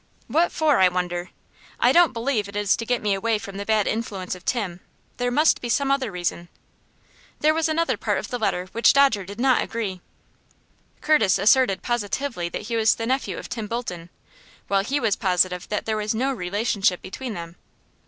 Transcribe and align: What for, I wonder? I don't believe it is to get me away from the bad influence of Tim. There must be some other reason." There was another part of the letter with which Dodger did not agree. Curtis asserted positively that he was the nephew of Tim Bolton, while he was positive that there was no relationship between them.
What 0.25 0.51
for, 0.51 0.79
I 0.79 0.89
wonder? 0.89 1.29
I 1.79 1.91
don't 1.91 2.11
believe 2.11 2.47
it 2.49 2.55
is 2.55 2.75
to 2.75 2.87
get 2.87 3.03
me 3.03 3.13
away 3.13 3.37
from 3.37 3.57
the 3.57 3.67
bad 3.67 3.85
influence 3.85 4.33
of 4.33 4.43
Tim. 4.43 4.79
There 5.17 5.29
must 5.29 5.61
be 5.61 5.69
some 5.69 5.91
other 5.91 6.11
reason." 6.11 6.49
There 7.41 7.53
was 7.53 7.69
another 7.69 7.97
part 7.97 8.17
of 8.17 8.29
the 8.29 8.39
letter 8.39 8.63
with 8.63 8.73
which 8.73 8.93
Dodger 8.93 9.25
did 9.25 9.39
not 9.39 9.61
agree. 9.61 10.01
Curtis 11.01 11.37
asserted 11.37 11.83
positively 11.83 12.49
that 12.49 12.63
he 12.63 12.75
was 12.75 12.95
the 12.95 13.05
nephew 13.05 13.37
of 13.37 13.47
Tim 13.47 13.67
Bolton, 13.67 14.09
while 14.67 14.83
he 14.83 14.99
was 14.99 15.15
positive 15.15 15.69
that 15.69 15.85
there 15.85 15.97
was 15.97 16.15
no 16.15 16.33
relationship 16.33 17.03
between 17.03 17.35
them. 17.35 17.55